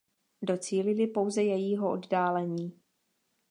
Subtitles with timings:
[0.41, 2.79] Docílili pouze jejího oddálení.